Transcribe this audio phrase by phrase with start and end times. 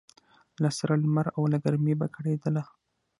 [0.61, 2.63] له سره لمر او له ګرمۍ به کړېدله